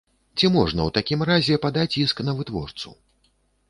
[0.37, 3.01] Ці можна ў такім разе падаць іск на вытворцу?